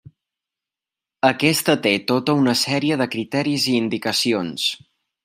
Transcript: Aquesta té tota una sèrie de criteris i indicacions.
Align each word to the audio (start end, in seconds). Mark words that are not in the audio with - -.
Aquesta 1.27 1.75
té 1.83 1.91
tota 2.13 2.37
una 2.39 2.57
sèrie 2.65 2.97
de 3.03 3.09
criteris 3.17 3.69
i 3.75 3.77
indicacions. 3.83 4.65